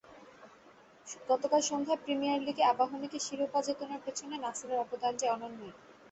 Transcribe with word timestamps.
গতকাল 1.29 1.61
সন্ধ্যায় 1.63 2.01
প্রিমিয়ার 2.03 2.39
লিগে 2.41 2.63
আবাহনীকে 2.65 3.17
শিরোপা 3.19 3.59
জেতানোর 3.61 4.03
পেছনে 4.05 4.35
নাসিরের 4.37 4.81
অবদান 4.83 5.13
যে 5.17 5.27
অনন্যই। 5.29 5.73